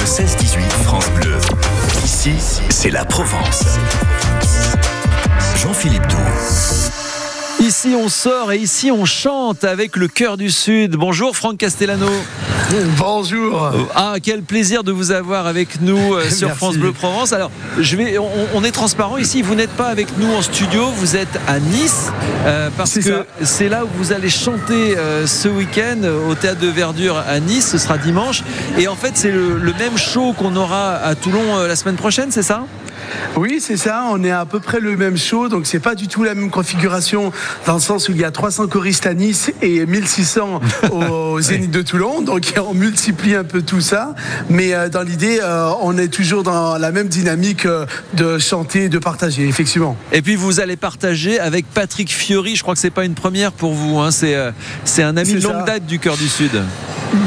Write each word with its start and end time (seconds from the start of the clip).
Le 0.00 0.06
16-18 0.06 0.60
France 0.82 1.10
Bleu. 1.10 1.36
Ici, 2.02 2.32
c'est 2.70 2.88
la 2.88 3.04
Provence. 3.04 3.64
Jean-Philippe 5.56 6.06
Doux. 6.06 6.16
Ici 7.62 7.94
on 7.94 8.08
sort 8.08 8.50
et 8.52 8.56
ici 8.56 8.90
on 8.90 9.04
chante 9.04 9.62
avec 9.62 9.96
le 9.96 10.08
cœur 10.08 10.38
du 10.38 10.50
Sud. 10.50 10.96
Bonjour 10.96 11.36
Franck 11.36 11.58
Castellano. 11.58 12.08
Bonjour. 12.98 13.70
Ah 13.94 14.14
quel 14.22 14.42
plaisir 14.42 14.84
de 14.84 14.92
vous 14.92 15.10
avoir 15.10 15.46
avec 15.46 15.80
nous 15.80 16.14
euh, 16.14 16.28
sur 16.30 16.48
Merci. 16.48 16.58
France 16.58 16.76
Bleu 16.76 16.92
Provence. 16.92 17.32
Alors 17.32 17.50
je 17.78 17.96
vais, 17.96 18.18
on, 18.18 18.28
on 18.54 18.64
est 18.64 18.70
transparent 18.70 19.16
ici. 19.16 19.42
Vous 19.42 19.54
n'êtes 19.54 19.70
pas 19.70 19.86
avec 19.88 20.16
nous 20.18 20.32
en 20.32 20.42
studio, 20.42 20.86
vous 20.96 21.16
êtes 21.16 21.40
à 21.48 21.58
Nice 21.58 22.10
euh, 22.46 22.68
parce 22.76 22.98
que 22.98 23.24
c'est 23.42 23.68
là 23.68 23.84
où 23.84 23.88
vous 23.96 24.12
allez 24.12 24.30
chanter 24.30 24.96
euh, 24.96 25.26
ce 25.26 25.48
week-end 25.48 25.98
au 26.28 26.34
théâtre 26.34 26.60
de 26.60 26.68
Verdure 26.68 27.16
à 27.16 27.40
Nice. 27.40 27.68
Ce 27.70 27.78
sera 27.78 27.98
dimanche 27.98 28.42
et 28.78 28.88
en 28.88 28.96
fait 28.96 29.12
c'est 29.14 29.30
le, 29.32 29.58
le 29.58 29.72
même 29.74 29.98
show 29.98 30.32
qu'on 30.32 30.54
aura 30.56 30.94
à 30.94 31.14
Toulon 31.14 31.58
euh, 31.58 31.66
la 31.66 31.76
semaine 31.76 31.96
prochaine, 31.96 32.30
c'est 32.30 32.42
ça? 32.42 32.64
Oui, 33.36 33.58
c'est 33.60 33.76
ça. 33.76 34.04
On 34.10 34.22
est 34.24 34.30
à 34.30 34.44
peu 34.44 34.60
près 34.60 34.80
le 34.80 34.96
même 34.96 35.16
show, 35.16 35.48
donc 35.48 35.66
c'est 35.66 35.80
pas 35.80 35.94
du 35.94 36.08
tout 36.08 36.24
la 36.24 36.34
même 36.34 36.50
configuration 36.50 37.32
dans 37.66 37.74
le 37.74 37.80
sens 37.80 38.08
où 38.08 38.12
il 38.12 38.18
y 38.18 38.24
a 38.24 38.30
300 38.30 38.66
choristes 38.68 39.06
à 39.06 39.14
Nice 39.14 39.52
et 39.62 39.86
1600 39.86 40.60
au 40.92 41.40
Zénith 41.40 41.70
de 41.70 41.82
Toulon. 41.82 42.22
Donc 42.22 42.54
on 42.64 42.74
multiplie 42.74 43.34
un 43.34 43.44
peu 43.44 43.62
tout 43.62 43.80
ça, 43.80 44.14
mais 44.48 44.74
euh, 44.74 44.88
dans 44.88 45.02
l'idée, 45.02 45.40
euh, 45.42 45.70
on 45.82 45.96
est 45.98 46.08
toujours 46.08 46.42
dans 46.42 46.78
la 46.78 46.92
même 46.92 47.08
dynamique 47.08 47.66
euh, 47.66 47.86
de 48.14 48.38
chanter, 48.38 48.84
et 48.84 48.88
de 48.88 48.98
partager, 48.98 49.46
effectivement. 49.48 49.96
Et 50.12 50.22
puis 50.22 50.36
vous 50.36 50.60
allez 50.60 50.76
partager 50.76 51.38
avec 51.40 51.66
Patrick 51.66 52.10
Fiori. 52.12 52.56
Je 52.56 52.62
crois 52.62 52.74
que 52.74 52.80
c'est 52.80 52.90
pas 52.90 53.04
une 53.04 53.14
première 53.14 53.52
pour 53.52 53.72
vous. 53.72 53.98
hein. 53.98 54.10
C'est 54.10 54.36
c'est 54.84 55.02
un 55.02 55.16
ami 55.16 55.34
de 55.34 55.40
longue 55.42 55.52
ça. 55.52 55.62
date 55.62 55.86
du 55.86 55.98
cœur 55.98 56.16
du 56.16 56.28
Sud. 56.28 56.50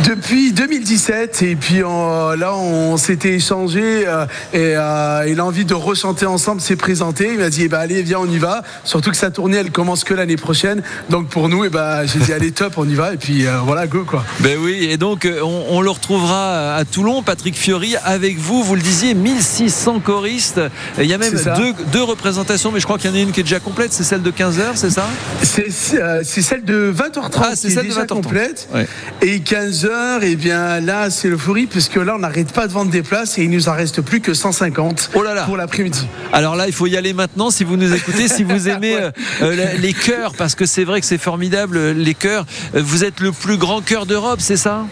Depuis 0.07 0.53
2017, 0.53 1.41
et 1.41 1.55
puis 1.57 1.83
on- 1.83 2.31
là 2.35 2.55
on 2.55 2.95
s'était 2.95 3.33
échangé 3.33 4.07
euh, 4.07 4.25
et, 4.53 4.75
euh, 4.77 5.23
et 5.23 5.35
l'envie 5.35 5.65
de 5.65 5.73
rechanter 5.73 6.25
ensemble 6.25 6.61
s'est 6.61 6.77
présentée. 6.77 7.31
Il 7.33 7.39
m'a 7.39 7.49
dit 7.49 7.63
eh 7.63 7.67
ben, 7.67 7.79
allez 7.79 8.01
viens 8.01 8.19
on 8.19 8.29
y 8.29 8.37
va. 8.37 8.61
Surtout 8.85 9.11
que 9.11 9.17
sa 9.17 9.29
tournée 9.29 9.57
elle 9.57 9.71
commence 9.71 10.05
que 10.05 10.13
l'année 10.13 10.37
prochaine. 10.37 10.83
Donc 11.09 11.27
pour 11.27 11.49
nous, 11.49 11.65
eh 11.65 11.69
ben, 11.69 12.05
j'ai 12.05 12.19
dit 12.19 12.31
allez 12.31 12.51
top 12.51 12.73
on 12.77 12.87
y 12.87 12.93
va 12.95 13.13
et 13.13 13.17
puis 13.17 13.45
euh, 13.45 13.57
voilà 13.65 13.85
go 13.87 14.05
quoi. 14.07 14.23
Ben 14.39 14.57
oui, 14.61 14.87
et 14.89 14.95
donc 14.95 15.25
euh, 15.25 15.41
on, 15.43 15.65
on 15.77 15.81
le 15.81 15.89
retrouvera 15.89 16.75
à 16.75 16.85
Toulon, 16.85 17.21
Patrick 17.21 17.55
Fiori, 17.57 17.95
avec 18.05 18.37
vous, 18.37 18.63
vous 18.63 18.75
le 18.75 18.81
disiez, 18.81 19.13
1600 19.13 19.99
choristes. 19.99 20.61
Il 20.97 21.05
y 21.07 21.13
a 21.13 21.17
même 21.17 21.33
deux, 21.33 21.73
deux 21.91 22.03
représentations, 22.03 22.71
mais 22.71 22.79
je 22.79 22.85
crois 22.85 22.97
qu'il 22.97 23.09
y 23.09 23.13
en 23.13 23.17
a 23.17 23.19
une 23.19 23.31
qui 23.31 23.41
est 23.41 23.43
déjà 23.43 23.59
complète, 23.59 23.91
c'est 23.91 24.03
celle 24.03 24.21
de 24.21 24.31
15h, 24.31 24.71
c'est 24.75 24.91
ça? 24.91 25.05
C'est 25.41 25.67
euh, 26.01 26.23
celle 26.23 26.63
de 26.63 26.93
20h30 26.95 27.31
Ah, 27.41 27.49
c'est 27.55 27.67
est 27.67 27.71
celle 27.71 27.83
de 27.83 27.89
déjà 27.89 28.03
20h30. 28.05 28.07
complète. 28.07 28.69
Ouais. 28.73 28.87
Et 29.21 29.41
15h, 29.73 30.21
et 30.23 30.35
bien 30.35 30.79
là 30.79 31.09
c'est 31.09 31.29
l'euphorie 31.29 31.65
puisque 31.65 31.95
là 31.95 32.13
on 32.15 32.19
n'arrête 32.19 32.51
pas 32.51 32.67
de 32.67 32.71
vendre 32.71 32.91
des 32.91 33.01
places 33.01 33.39
et 33.39 33.43
il 33.43 33.49
nous 33.49 33.69
en 33.69 33.73
reste 33.73 34.01
plus 34.01 34.21
que 34.21 34.35
150 34.35 35.09
Oh 35.15 35.23
là 35.23 35.33
là. 35.33 35.43
pour 35.45 35.57
l'après-midi. 35.57 36.07
Alors 36.31 36.55
là, 36.55 36.67
il 36.67 36.73
faut 36.73 36.85
y 36.85 36.95
aller 36.95 37.13
maintenant 37.13 37.49
si 37.49 37.63
vous 37.63 37.75
nous 37.75 37.91
écoutez, 37.91 38.27
si 38.27 38.43
vous 38.43 38.69
aimez 38.69 38.95
euh, 38.95 39.09
euh, 39.41 39.73
les 39.79 39.93
chœurs, 39.93 40.33
parce 40.37 40.53
que 40.53 40.67
c'est 40.67 40.83
vrai 40.83 40.99
que 41.01 41.07
c'est 41.07 41.17
formidable, 41.17 41.77
euh, 41.77 41.93
les 41.93 42.13
chœurs. 42.13 42.45
Vous 42.73 43.03
êtes 43.03 43.19
le 43.19 43.31
plus 43.31 43.57
grand 43.57 43.81
chœur 43.81 44.05
d'Europe, 44.05 44.41
c'est 44.41 44.57
ça? 44.57 44.85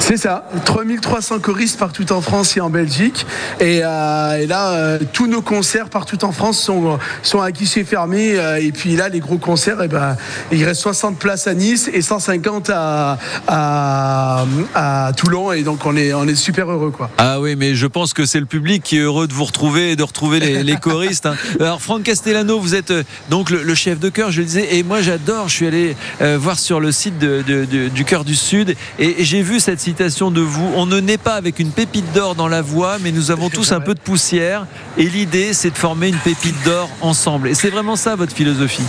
C'est 0.00 0.18
ça, 0.18 0.44
3300 0.66 1.38
choristes 1.38 1.78
partout 1.78 2.12
en 2.12 2.20
France 2.20 2.58
et 2.58 2.60
en 2.60 2.68
Belgique. 2.68 3.24
Et, 3.58 3.80
euh, 3.82 4.36
et 4.38 4.46
là, 4.46 4.72
euh, 4.72 4.98
tous 5.14 5.26
nos 5.26 5.40
concerts 5.40 5.88
partout 5.88 6.22
en 6.26 6.32
France 6.32 6.60
sont, 6.60 6.98
sont 7.22 7.40
à 7.40 7.50
guichet 7.50 7.84
fermé. 7.84 8.34
euh, 8.38 8.60
et 8.60 8.70
puis 8.70 8.96
là, 8.96 9.08
les 9.08 9.20
gros 9.20 9.38
concerts, 9.38 9.78
eh 9.82 9.88
ben, 9.88 10.14
il 10.52 10.62
reste 10.62 10.82
60 10.82 11.18
places 11.18 11.46
à 11.46 11.54
Nice 11.54 11.88
et 11.92 12.02
150 12.02 12.68
à, 12.70 13.18
à, 13.48 14.44
à 14.74 15.12
Toulon. 15.16 15.52
Et 15.52 15.62
donc, 15.62 15.86
on 15.86 15.96
est, 15.96 16.12
on 16.12 16.28
est 16.28 16.34
super 16.34 16.70
heureux. 16.70 16.90
Quoi. 16.90 17.08
Ah 17.16 17.40
oui, 17.40 17.56
mais 17.56 17.74
je 17.74 17.86
pense 17.86 18.12
que 18.12 18.26
c'est 18.26 18.40
le 18.40 18.46
public 18.46 18.82
qui 18.82 18.98
est 18.98 19.00
heureux 19.00 19.26
de 19.26 19.32
vous 19.32 19.44
retrouver 19.44 19.92
et 19.92 19.96
de 19.96 20.02
retrouver 20.02 20.38
les, 20.38 20.62
les 20.62 20.76
choristes. 20.80 21.24
hein. 21.26 21.34
Alors, 21.58 21.80
Franck 21.80 22.02
Castellano, 22.02 22.60
vous 22.60 22.74
êtes 22.74 22.92
donc 23.30 23.48
le, 23.48 23.62
le 23.62 23.74
chef 23.74 23.98
de 24.00 24.10
chœur, 24.10 24.30
je 24.30 24.40
le 24.40 24.46
disais, 24.46 24.76
et 24.76 24.82
moi 24.82 25.00
j'adore, 25.00 25.48
je 25.48 25.54
suis 25.54 25.66
allé 25.66 25.96
euh, 26.20 26.36
voir 26.38 26.58
sur 26.58 26.78
le 26.78 26.92
site 26.92 27.18
de- 27.18 27.42
de- 27.46 27.64
de- 27.64 27.88
du 27.88 28.04
Chœur 28.04 28.24
du 28.24 28.34
Sud, 28.34 28.76
et, 28.98 29.22
et 29.22 29.24
j'ai 29.24 29.40
vu 29.40 29.60
cette 29.60 29.83
citation 29.84 30.30
de 30.30 30.40
vous. 30.40 30.72
On 30.76 30.86
ne 30.86 30.98
naît 30.98 31.18
pas 31.18 31.34
avec 31.34 31.58
une 31.58 31.70
pépite 31.70 32.10
d'or 32.14 32.34
dans 32.34 32.48
la 32.48 32.62
voix, 32.62 32.96
mais 33.02 33.12
nous 33.12 33.30
avons 33.30 33.50
tous 33.50 33.72
un 33.72 33.80
peu 33.80 33.94
de 33.94 34.00
poussière, 34.00 34.66
et 34.96 35.04
l'idée 35.04 35.52
c'est 35.52 35.70
de 35.70 35.76
former 35.76 36.08
une 36.08 36.16
pépite 36.16 36.56
d'or 36.64 36.88
ensemble. 37.02 37.48
Et 37.48 37.54
c'est 37.54 37.70
vraiment 37.70 37.96
ça 37.96 38.16
votre 38.16 38.34
philosophie? 38.34 38.82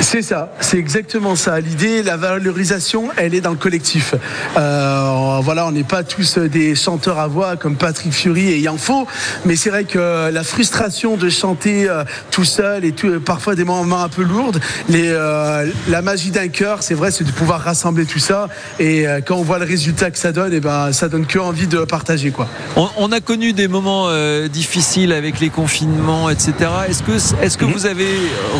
C'est 0.00 0.22
ça, 0.22 0.52
c'est 0.60 0.78
exactement 0.78 1.34
ça. 1.34 1.60
L'idée, 1.60 2.02
la 2.02 2.16
valorisation, 2.16 3.08
elle 3.16 3.34
est 3.34 3.40
dans 3.40 3.50
le 3.50 3.56
collectif. 3.56 4.14
Euh, 4.56 5.38
voilà, 5.42 5.66
on 5.66 5.72
n'est 5.72 5.82
pas 5.84 6.02
tous 6.02 6.38
des 6.38 6.74
chanteurs 6.74 7.18
à 7.18 7.26
voix 7.26 7.56
comme 7.56 7.76
Patrick 7.76 8.12
Fury 8.12 8.48
et 8.48 8.58
il 8.58 8.68
en 8.68 8.76
faut, 8.76 9.06
mais 9.44 9.56
c'est 9.56 9.70
vrai 9.70 9.84
que 9.84 10.30
la 10.30 10.44
frustration 10.44 11.16
de 11.16 11.28
chanter 11.28 11.88
euh, 11.88 12.04
tout 12.30 12.44
seul 12.44 12.84
et 12.84 12.92
tout, 12.92 13.20
parfois 13.20 13.54
des 13.54 13.64
moments 13.64 14.02
un 14.02 14.08
peu 14.08 14.22
lourds, 14.22 14.52
les, 14.88 15.08
euh, 15.08 15.70
la 15.88 16.02
magie 16.02 16.30
d'un 16.30 16.48
chœur, 16.48 16.82
c'est 16.82 16.94
vrai, 16.94 17.10
c'est 17.10 17.24
de 17.24 17.32
pouvoir 17.32 17.60
rassembler 17.60 18.04
tout 18.04 18.18
ça. 18.18 18.48
Et 18.78 19.06
euh, 19.06 19.20
quand 19.24 19.36
on 19.36 19.42
voit 19.42 19.58
le 19.58 19.64
résultat 19.64 20.10
que 20.10 20.18
ça 20.18 20.32
donne, 20.32 20.52
et 20.52 20.60
ben, 20.60 20.92
ça 20.92 21.08
donne 21.08 21.26
que 21.26 21.38
envie 21.38 21.66
de 21.66 21.78
partager, 21.84 22.30
quoi. 22.30 22.48
On, 22.76 22.88
on 22.98 23.12
a 23.12 23.20
connu 23.20 23.52
des 23.52 23.68
moments 23.68 24.06
euh, 24.08 24.48
difficiles 24.48 25.12
avec 25.12 25.40
les 25.40 25.50
confinements, 25.50 26.30
etc. 26.30 26.52
Est-ce 26.88 27.02
que, 27.02 27.42
est-ce 27.42 27.56
que 27.56 27.64
vous 27.64 27.86
avez 27.86 28.08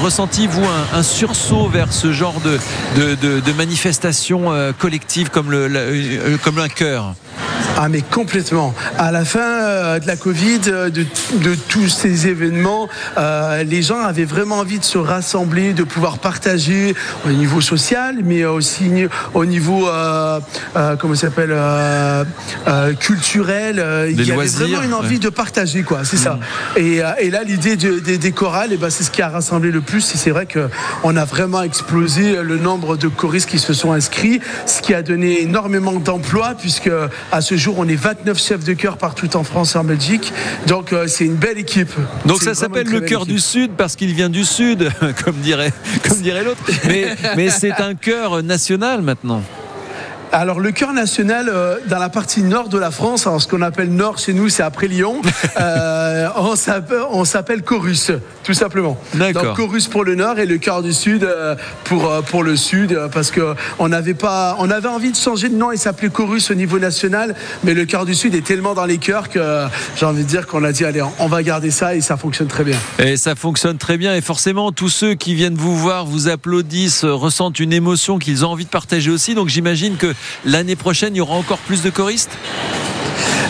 ressenti, 0.03 0.47
vous, 0.47 0.65
un, 0.65 0.99
un 0.99 1.03
vers 1.69 1.93
ce 1.93 2.13
genre 2.13 2.35
de, 2.45 2.59
de, 3.01 3.15
de, 3.15 3.53
manifestation 3.53 4.53
euh, 4.53 4.73
collective 4.73 5.31
comme, 5.31 5.51
le, 5.51 5.69
la- 5.69 5.81
euh, 5.81 6.37
comme 6.43 6.59
un 6.59 6.69
chœur 6.69 7.15
Ah 7.77 7.89
mais 7.89 8.03
complètement. 8.03 8.73
À 8.99 9.11
la 9.11 9.25
fin 9.25 9.41
euh, 9.41 9.99
de 9.99 10.07
la 10.07 10.17
Covid, 10.17 10.61
euh, 10.69 10.91
de, 10.91 11.05
de 11.43 11.55
tous 11.69 11.89
ces 11.89 12.29
événements, 12.29 12.89
euh, 13.19 13.65
les 13.65 13.83
gens 13.83 13.99
avaient 14.01 14.25
vraiment 14.25 14.59
envie 14.59 14.79
de 14.79 14.85
se 14.85 14.97
rassembler, 14.99 15.73
de 15.73 15.83
pouvoir 15.83 16.19
partager 16.19 16.95
au 17.27 17.31
niveau 17.31 17.61
social, 17.61 18.17
mais 18.25 18.45
aussi 18.45 18.91
au 19.35 19.45
niveau 19.45 19.89
euh, 19.89 20.39
euh, 20.77 20.95
comment 20.97 21.15
s'appelle 21.17 21.53
culturel. 23.01 23.85
Il 24.11 24.23
y 24.25 24.31
avait 24.33 24.47
vraiment 24.47 24.83
une 24.83 24.95
envie 24.95 25.15
ouais. 25.15 25.19
de 25.19 25.29
partager, 25.29 25.83
quoi. 25.83 26.05
C'est 26.05 26.17
ça. 26.17 26.39
Et, 26.77 27.03
euh, 27.03 27.11
et 27.21 27.31
là, 27.31 27.43
l'idée 27.45 27.77
de- 27.77 27.99
des- 27.99 28.19
des 28.19 28.33
chorales, 28.33 28.71
eh 28.73 28.77
ben, 28.77 28.91
c'est 28.91 29.05
ce 29.05 29.11
qui 29.11 29.23
a 29.23 29.29
rassemblé 29.29 29.71
le 29.71 29.81
plus. 29.81 30.15
Et 30.15 30.19
c'est 30.19 30.31
vrai 30.31 30.47
que 30.47 30.69
on 31.03 31.17
a 31.17 31.25
vraiment 31.25 31.63
explosé 31.63 32.37
le 32.43 32.57
nombre 32.59 32.97
de 32.97 33.09
choristes 33.09 33.49
qui 33.49 33.59
se 33.59 33.73
sont 33.75 33.93
inscrits, 33.93 34.41
ce 34.67 34.81
qui 34.81 34.95
a 34.95 35.03
donné 35.03 35.43
énormément 35.43 35.93
d'emplois, 35.95 36.55
puisque 36.59 36.91
à 37.33 37.41
ce 37.45 37.57
jour, 37.57 37.77
on 37.79 37.87
est 37.87 37.95
29 37.95 38.41
chefs 38.41 38.65
de 38.65 38.73
chœur 38.73 38.97
partout 38.97 39.37
en 39.37 39.45
France 39.45 39.75
et 39.75 39.79
en 39.79 39.85
Belgique. 39.85 40.33
Donc, 40.67 40.93
euh, 40.93 41.07
c'est 41.07 41.27
une 41.27 41.37
belle 41.37 41.59
équipe. 41.59 41.93
Donc 42.25 42.43
ça 42.43 42.55
s'appelle 42.55 42.89
le 42.89 43.01
cœur 43.03 43.27
du 43.27 43.39
Sud 43.39 43.73
parce 43.77 43.97
qu'il 43.97 44.15
vient 44.15 44.31
du 44.31 44.45
Sud, 44.45 44.91
comme 45.25 45.37
dirait, 45.37 45.73
comme 46.09 46.21
dirait 46.21 46.43
l'autre. 46.43 46.63
Mais, 46.87 47.15
mais 47.37 47.51
c'est 47.51 47.81
un 47.81 47.95
cœur 47.95 48.43
national 48.43 49.03
maintenant. 49.03 49.43
Alors 50.37 50.59
le 50.59 50.73
chœur 50.73 50.93
national 50.93 51.49
euh, 51.49 51.77
dans 51.87 52.01
la 52.01 52.09
partie 52.09 52.43
nord 52.43 52.69
de 52.69 52.77
la 52.77 52.91
France, 52.91 53.29
alors 53.29 53.41
ce 53.41 53.47
qu'on 53.47 53.63
appelle 53.63 53.91
nord 53.91 54.19
chez 54.19 54.33
nous, 54.33 54.49
c'est 54.49 54.65
après 54.65 54.89
Lyon. 54.89 55.23
euh, 55.61 56.29
on 56.35 56.57
s'appelle- 56.57 57.05
on 57.13 57.25
s'appelle 57.25 57.63
Chorus, 57.63 58.11
tout 58.43 58.53
simplement. 58.53 58.99
D'accord. 59.15 59.45
Donc 59.45 59.57
Chorus 59.57 59.87
pour 59.87 60.03
le 60.03 60.17
nord 60.17 60.41
et 60.41 60.47
le 60.47 60.59
chœur 60.59 60.83
du 60.83 60.93
sud 60.93 61.23
euh, 61.23 61.55
pour 61.85 62.11
pour 62.25 62.43
le 62.43 62.57
sud, 62.57 62.99
parce 63.13 63.31
que 63.31 63.55
on 63.79 63.89
n'avait 63.89 64.15
pas, 64.15 64.57
on 64.59 64.71
avait 64.73 64.89
envie 64.89 65.13
de 65.13 65.17
changer 65.17 65.49
de 65.49 65.55
nom 65.55 65.71
et 65.71 65.77
s'appeler 65.77 66.11
Chorus 66.11 66.51
au 66.51 66.55
niveau 66.55 66.81
national, 66.81 67.37
mais 67.63 67.73
le 67.73 67.85
chœur 67.85 68.05
du 68.05 68.17
sud 68.17 68.35
est 68.35 68.45
tellement 68.45 68.75
dans 68.75 68.87
les 68.87 68.99
chœurs 68.99 69.29
que 69.29 69.67
j'ai 69.95 70.05
envie 70.05 70.25
de 70.25 70.29
dire 70.29 70.49
qu'on 70.49 70.65
a 70.65 70.73
dit 70.73 70.85
allez, 70.85 71.05
on 71.21 71.29
va 71.29 71.45
garder 71.45 71.71
ça 71.71 71.95
et 71.95 72.01
ça 72.01 72.17
fonctionne 72.17 72.49
très 72.49 72.65
bien. 72.65 72.77
Et 72.99 73.17
ça 73.17 73.37
fonctionne 73.37 73.79
très 73.79 73.99
bien. 73.99 74.17
Et 74.17 74.21
forcément, 74.21 74.73
tous 74.73 74.89
ceux 74.89 75.15
qui 75.15 75.37
viennent 75.37 75.55
vous 75.55 75.77
voir, 75.77 76.07
vous 76.07 76.27
applaudissent, 76.29 77.05
ressentent 77.05 77.61
une 77.61 77.73
émotion 77.73 78.19
qu'ils 78.19 78.45
ont 78.45 78.49
envie 78.49 78.65
de 78.65 78.71
partager 78.71 79.13
aussi. 79.13 79.37
Donc 79.37 79.49
j'imagine 79.49 79.97
que 79.97 80.13
l'année 80.45 80.77
prochaine, 80.77 81.15
il 81.15 81.19
y 81.19 81.21
aura 81.21 81.35
encore 81.35 81.59
plus 81.59 81.83
de 81.83 81.91
choristes? 81.91 82.37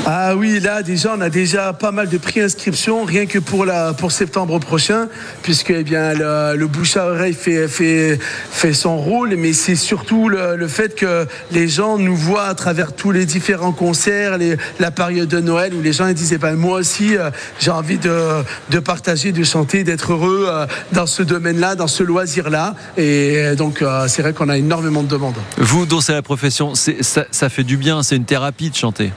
Ah 0.07 0.37
oui, 0.37 0.61
là 0.61 0.83
déjà, 0.83 1.15
on 1.17 1.21
a 1.23 1.31
déjà 1.31 1.73
pas 1.73 1.91
mal 1.91 2.11
de 2.11 2.19
pré-inscriptions, 2.19 3.05
rien 3.05 3.25
que 3.25 3.39
pour, 3.39 3.65
la, 3.65 3.95
pour 3.95 4.13
septembre 4.13 4.59
prochain, 4.59 5.09
puisque 5.43 5.71
eh 5.71 5.83
bien, 5.83 6.13
le, 6.13 6.57
le 6.57 6.67
bouche 6.67 6.99
à 6.99 7.07
oreille 7.07 7.33
fait, 7.33 7.69
fait, 7.69 8.19
fait 8.51 8.75
son 8.75 8.99
rôle, 8.99 9.35
mais 9.37 9.55
c'est 9.55 9.77
surtout 9.77 10.29
le, 10.29 10.57
le 10.57 10.69
fait 10.69 10.95
que 10.95 11.27
les 11.53 11.69
gens 11.69 11.97
nous 11.97 12.15
voient 12.15 12.49
à 12.49 12.55
travers 12.55 12.93
tous 12.93 13.13
les 13.13 13.25
différents 13.25 13.73
concerts, 13.73 14.37
la 14.79 14.91
période 14.91 15.29
de 15.29 15.41
Noël, 15.41 15.73
où 15.73 15.81
les 15.81 15.95
gens 15.95 16.07
ils 16.07 16.15
disent, 16.15 16.35
eh 16.35 16.39
ben, 16.39 16.55
moi 16.55 16.81
aussi, 16.81 17.17
euh, 17.17 17.31
j'ai 17.59 17.71
envie 17.71 17.97
de, 17.97 18.43
de 18.69 18.79
partager, 18.81 19.33
de 19.33 19.43
chanter, 19.43 19.85
d'être 19.85 20.13
heureux 20.13 20.47
euh, 20.51 20.67
dans 20.93 21.07
ce 21.07 21.23
domaine-là, 21.23 21.77
dans 21.77 21.87
ce 21.87 22.03
loisir-là. 22.03 22.75
Et 22.99 23.39
euh, 23.39 23.55
donc, 23.55 23.83
c'est 24.09 24.21
vrai 24.21 24.35
qu'on 24.35 24.51
a 24.51 24.59
énormément 24.59 25.03
de 25.03 25.09
demandes. 25.09 25.35
Vous, 25.57 25.87
dont 25.87 26.03
c'est 26.03 26.13
la 26.13 26.21
profession, 26.21 26.75
ça 26.75 27.49
fait 27.49 27.65
du 27.65 27.79
bien. 27.79 28.03
C'est 28.03 28.17
une 28.17 28.27
thérapie 28.27 28.69
de 28.69 28.77
chanter. 28.77 29.11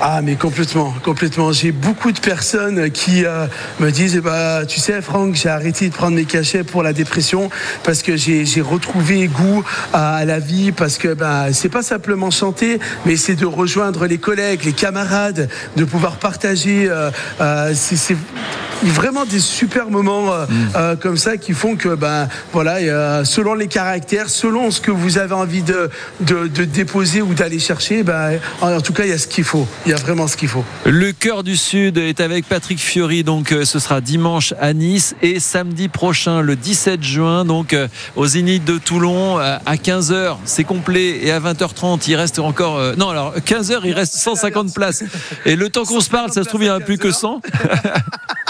Ah, 0.00 0.20
mais 0.22 0.36
complètement, 0.36 0.94
complètement. 1.02 1.52
J'ai 1.52 1.72
beaucoup 1.72 2.12
de 2.12 2.18
personnes 2.18 2.90
qui 2.90 3.24
euh, 3.24 3.46
me 3.80 3.90
disent, 3.90 4.18
bah, 4.18 4.66
tu 4.66 4.80
sais, 4.80 5.00
Franck, 5.02 5.34
j'ai 5.34 5.48
arrêté 5.48 5.88
de 5.88 5.94
prendre 5.94 6.16
mes 6.16 6.24
cachets 6.24 6.64
pour 6.64 6.82
la 6.82 6.92
dépression 6.92 7.50
parce 7.84 8.02
que 8.02 8.16
j'ai 8.16 8.60
retrouvé 8.60 9.28
goût 9.28 9.64
à, 9.92 10.24
la 10.24 10.38
vie, 10.38 10.72
parce 10.72 10.98
que 10.98 11.14
bah, 11.14 11.52
c'est 11.52 11.68
pas 11.68 11.82
simplement 11.82 12.30
chanter, 12.30 12.78
mais 13.06 13.16
c'est 13.16 13.34
de 13.34 13.46
rejoindre 13.46 14.06
les 14.06 14.18
collègues, 14.18 14.64
les 14.64 14.72
camarades, 14.72 15.48
de 15.76 15.84
pouvoir 15.84 16.16
partager. 16.16 16.88
Euh, 16.88 17.10
euh, 17.40 17.74
vraiment 18.82 19.24
des 19.24 19.40
super 19.40 19.90
moments 19.90 20.32
euh, 20.32 20.46
mm. 20.46 20.68
euh, 20.76 20.96
comme 20.96 21.16
ça 21.16 21.36
qui 21.36 21.52
font 21.52 21.76
que, 21.76 21.94
ben, 21.94 22.28
voilà, 22.52 23.24
selon 23.24 23.54
les 23.54 23.68
caractères, 23.68 24.28
selon 24.28 24.70
ce 24.70 24.80
que 24.80 24.90
vous 24.90 25.18
avez 25.18 25.34
envie 25.34 25.62
de, 25.62 25.90
de, 26.20 26.64
déposer 26.64 27.22
ou 27.22 27.34
d'aller 27.34 27.58
chercher, 27.58 28.02
ben, 28.02 28.38
en, 28.60 28.80
tout 28.80 28.92
cas, 28.92 29.04
il 29.04 29.10
y 29.10 29.12
a 29.12 29.18
ce 29.18 29.26
qu'il 29.26 29.44
faut. 29.44 29.66
Il 29.86 29.90
y 29.90 29.94
a 29.94 29.98
vraiment 29.98 30.26
ce 30.26 30.36
qu'il 30.36 30.48
faut. 30.48 30.64
Le 30.84 31.12
cœur 31.12 31.42
du 31.42 31.56
Sud 31.56 31.98
est 31.98 32.20
avec 32.20 32.46
Patrick 32.46 32.78
Fiori, 32.78 33.24
donc 33.24 33.52
euh, 33.52 33.64
ce 33.64 33.78
sera 33.78 34.00
dimanche 34.00 34.54
à 34.60 34.72
Nice 34.72 35.14
et 35.22 35.40
samedi 35.40 35.88
prochain, 35.88 36.40
le 36.40 36.56
17 36.56 37.02
juin, 37.02 37.44
donc 37.44 37.76
aux 38.16 38.26
Zénith 38.26 38.64
de 38.64 38.78
Toulon 38.78 39.38
à 39.38 39.74
15h, 39.74 40.36
c'est 40.44 40.64
complet 40.64 41.20
et 41.22 41.30
à 41.30 41.40
20h30, 41.40 42.02
il 42.08 42.16
reste 42.16 42.38
encore. 42.38 42.80
non, 42.96 43.08
alors 43.08 43.34
15h, 43.36 43.80
il 43.84 43.92
reste 43.92 44.14
150 44.22 44.74
places. 44.74 45.04
Et 45.44 45.56
le 45.56 45.68
temps 45.68 45.84
qu'on 45.84 46.00
se 46.00 46.10
parle, 46.10 46.32
ça 46.32 46.42
se 46.42 46.48
trouve, 46.48 46.62
il 46.62 46.66
n'y 46.66 46.70
en 46.70 46.76
a 46.76 46.80
plus 46.80 46.98
que 46.98 47.10
100. 47.10 47.40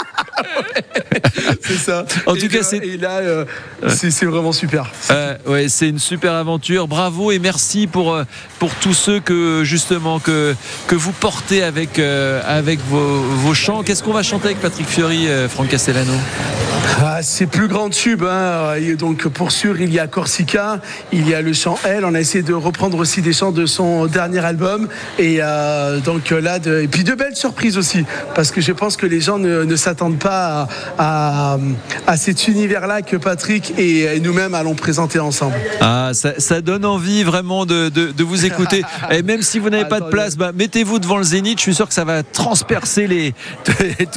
c'est 1.61 1.77
ça. 1.77 2.05
En 2.25 2.35
tout 2.35 2.47
cas, 2.47 2.63
c'est 2.63 2.77
et 2.77 2.97
là, 2.97 3.19
euh, 3.19 3.45
c'est 3.87 4.25
vraiment 4.25 4.51
super. 4.51 4.91
Euh, 5.11 5.35
ouais, 5.45 5.69
c'est 5.69 5.89
une 5.89 5.99
super 5.99 6.33
aventure. 6.33 6.87
Bravo 6.87 7.31
et 7.31 7.39
merci 7.39 7.87
pour 7.87 8.13
euh, 8.13 8.23
pour 8.59 8.73
tous 8.75 8.93
ceux 8.93 9.19
que 9.19 9.63
justement 9.63 10.19
que 10.19 10.55
que 10.87 10.95
vous 10.95 11.11
portez 11.11 11.63
avec 11.63 11.99
avec 11.99 12.79
vos, 12.87 13.21
vos 13.21 13.53
chants. 13.53 13.83
Qu'est-ce 13.83 14.03
qu'on 14.03 14.13
va 14.13 14.23
chanter 14.23 14.47
avec 14.47 14.59
Patrick 14.59 14.87
Fiori, 14.87 15.27
Franck 15.49 15.69
Castellano 15.69 16.13
ah, 17.01 17.19
C'est 17.21 17.47
plus 17.47 17.67
grand 17.67 17.89
tube. 17.89 18.23
Hein. 18.23 18.75
Donc 18.97 19.27
pour 19.27 19.51
sûr, 19.51 19.79
il 19.79 19.93
y 19.93 19.99
a 19.99 20.07
Corsica, 20.07 20.79
il 21.11 21.27
y 21.27 21.33
a 21.33 21.41
le 21.41 21.53
chant 21.53 21.77
Elle. 21.83 22.05
On 22.05 22.13
a 22.13 22.19
essayé 22.19 22.43
de 22.43 22.53
reprendre 22.53 22.97
aussi 22.97 23.21
des 23.21 23.33
chants 23.33 23.51
de 23.51 23.65
son 23.65 24.05
dernier 24.05 24.43
album. 24.43 24.87
Et 25.19 25.39
donc 26.05 26.29
là, 26.31 26.59
de... 26.59 26.81
et 26.81 26.87
puis 26.87 27.03
de 27.03 27.13
belles 27.13 27.35
surprises 27.35 27.77
aussi, 27.77 28.05
parce 28.35 28.51
que 28.51 28.61
je 28.61 28.71
pense 28.71 28.97
que 28.97 29.05
les 29.05 29.21
gens 29.21 29.37
ne, 29.37 29.63
ne 29.63 29.75
s'attendent 29.75 30.19
pas 30.19 30.67
à, 30.97 31.57
cet 32.17 32.47
univers-là 32.47 33.01
que 33.01 33.17
Patrick 33.17 33.73
et 33.77 34.19
nous-mêmes 34.19 34.53
allons 34.53 34.75
présenter 34.75 35.19
ensemble. 35.19 35.55
Ah, 35.81 36.11
ça, 36.13 36.61
donne 36.61 36.85
envie 36.85 37.23
vraiment 37.23 37.65
de, 37.65 38.23
vous 38.23 38.45
écouter. 38.45 38.83
et 39.11 39.21
même 39.21 39.41
si 39.41 39.59
vous 39.59 39.69
n'avez 39.69 39.87
pas 39.87 39.99
de 39.99 40.09
place, 40.09 40.37
bah, 40.37 40.51
mettez-vous 40.53 40.99
devant 40.99 41.17
le 41.17 41.23
Zénith. 41.23 41.57
Je 41.57 41.63
suis 41.63 41.75
sûr 41.75 41.87
que 41.87 41.93
ça 41.93 42.05
va 42.05 42.23
transpercer 42.23 43.07
les, 43.07 43.33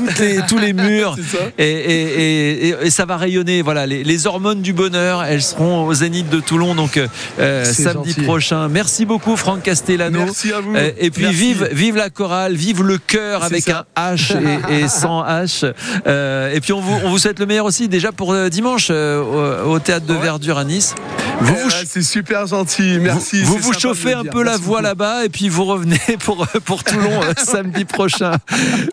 tous 0.49 0.59
les 0.59 0.73
murs 0.73 1.17
et, 1.59 2.56
ça 2.91 3.05
va 3.05 3.17
rayonner. 3.17 3.63
Voilà, 3.63 3.87
les, 3.87 4.27
hormones 4.27 4.63
du 4.63 4.73
bonheur, 4.73 5.23
elles 5.25 5.43
seront 5.43 5.87
au 5.87 5.95
Zénith 5.95 6.29
de 6.31 6.41
Toulon 6.41 6.75
donc 6.75 7.01
euh, 7.39 7.65
samedi 7.65 8.15
prochain. 8.15 8.69
Merci 8.69 9.05
beaucoup 9.05 9.37
Franck 9.37 9.63
Castellano. 9.63 10.19
Merci 10.19 10.53
à 10.53 10.61
vous. 10.61 10.75
Euh, 10.75 10.91
et 10.99 11.11
puis 11.11 11.27
vive, 11.27 11.69
vive 11.73 11.97
la 11.97 12.11
chorale, 12.11 12.55
vive 12.55 12.83
le 12.83 12.99
cœur 12.99 13.45
avec 13.45 13.69
un 13.69 13.85
H 13.97 14.37
et, 14.71 14.89
sans 14.89 15.25
H. 15.25 15.73
Euh, 16.07 16.55
et 16.55 16.61
puis 16.61 16.73
on 16.73 16.81
vous, 16.81 16.99
on 17.05 17.11
vous, 17.11 17.19
souhaite 17.19 17.39
le 17.39 17.47
meilleur 17.47 17.67
aussi 17.67 17.89
déjà 17.89 18.13
pour 18.13 18.33
euh, 18.33 18.49
dimanche 18.49 18.89
euh, 18.91 19.65
au, 19.65 19.79
théâtre 19.79 20.07
de 20.07 20.15
Verdure 20.15 20.59
à 20.59 20.65
Nice. 20.65 20.95
Vous, 21.41 21.55
vous 21.55 21.71
c'est 21.87 22.03
super 22.03 22.47
gentil, 22.47 22.99
merci. 22.99 23.43
Vous 23.43 23.59
vous, 23.59 23.73
chauffez 23.73 24.15
un 24.15 24.25
peu 24.25 24.43
la 24.43 24.57
voix 24.57 24.81
là-bas 24.81 25.25
et 25.25 25.29
puis 25.29 25.49
vous 25.49 25.65
revenez 25.65 26.01
pour, 26.21 26.47
pour 26.65 26.83
Toulon 26.85 27.21
samedi 27.37 27.85
prochain. 27.85 28.33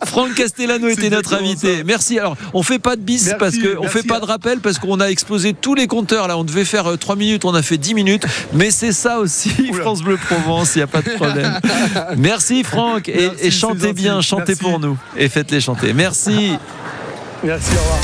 Franck 0.06 0.36
Castellano 0.36 0.88
était 0.88 1.10
notre 1.10 1.36
invité. 1.36 1.84
Merci. 1.84 2.20
Alors 2.20 2.36
on 2.54 2.64
fait 2.64 2.80
pas 2.80 2.96
de 2.96 3.02
bis 3.02 3.34
parce 3.40 3.53
que 3.58 3.78
on 3.78 3.88
fait 3.88 4.04
pas 4.04 4.20
de 4.20 4.26
rappel 4.26 4.60
parce 4.60 4.80
qu'on 4.80 5.00
a 5.00 5.08
explosé 5.08 5.54
tous 5.54 5.76
les 5.76 5.88
compteurs 5.88 6.28
là. 6.28 6.38
On 6.38 6.44
devait 6.44 6.66
faire 6.66 6.98
3 6.98 7.16
minutes, 7.16 7.46
on 7.46 7.54
a 7.54 7.62
fait 7.62 7.78
10 7.78 7.94
minutes, 7.94 8.26
mais 8.54 8.72
c'est 8.72 8.94
ça 8.94 9.20
aussi 9.20 9.72
France 9.74 10.02
Bleu 10.02 10.18
Provence. 10.18 10.76
Il 10.76 10.80
n'y 10.80 10.84
a 10.84 10.88
pas 10.88 11.02
de 11.02 11.12
problème. 11.12 11.60
Merci 12.18 12.64
Franck 12.64 13.10
et, 13.10 13.52
chantez 13.52 13.94
bien, 13.94 14.22
chantez 14.22 14.56
pour 14.56 14.80
nous 14.80 14.98
et 15.18 15.30
faites-les 15.30 15.62
chanter. 15.62 15.94
Merci. 15.94 16.54
Merci, 17.44 17.72
au 17.76 17.80
revoir. 17.80 18.00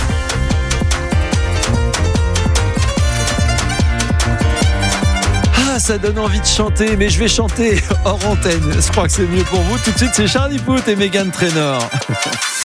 Ah, 5.72 5.80
ça 5.80 5.98
donne 5.98 6.19
envie 6.19 6.42
de 6.42 6.45
chanter, 6.45 6.98
mais 6.98 7.10
je 7.10 7.19
vais 7.19 7.30
chanter 7.30 7.81
hors 8.04 8.19
antenne. 8.28 8.74
Je 8.74 8.92
crois 8.92 9.06
que 9.06 9.13
c'est 9.13 9.28
mieux 9.28 9.44
pour 9.44 9.62
vous. 9.62 9.78
Tout 9.78 9.92
de 9.92 9.98
suite, 9.98 10.12
c'est 10.13 10.28
Charlie 10.28 10.60
Pout 10.60 10.86
et 10.88 10.95
Megan 10.95 11.31
Trainor. 11.31 11.90